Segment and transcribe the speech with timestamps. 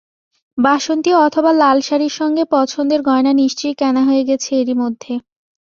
[0.57, 5.13] বাসন্তী অথবা লাল শাড়ির সঙ্গে পছন্দের গয়না নিশ্চয়ই কেনা হয়ে গেছে এরই মধ্যে।